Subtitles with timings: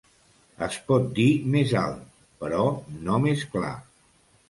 [0.67, 1.27] Es pot dir
[1.57, 2.09] més alt...
[2.43, 2.67] però
[3.07, 3.75] no més clar.